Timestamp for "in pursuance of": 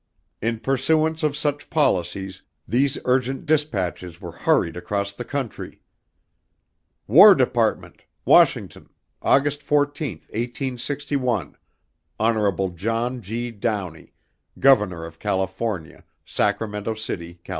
0.41-1.37